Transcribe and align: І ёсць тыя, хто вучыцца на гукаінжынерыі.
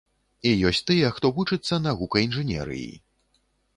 І 0.51 0.53
ёсць 0.69 0.81
тыя, 0.89 1.11
хто 1.17 1.31
вучыцца 1.39 1.81
на 1.85 1.91
гукаінжынерыі. 1.99 2.93